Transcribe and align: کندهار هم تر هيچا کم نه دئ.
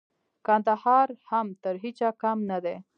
کندهار 0.47 1.07
هم 1.29 1.47
تر 1.63 1.75
هيچا 1.83 2.09
کم 2.21 2.37
نه 2.49 2.57
دئ. 2.63 2.77